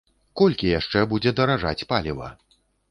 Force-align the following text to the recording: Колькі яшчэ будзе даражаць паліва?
Колькі 0.41 0.71
яшчэ 0.79 1.05
будзе 1.13 1.37
даражаць 1.41 1.87
паліва? 1.95 2.37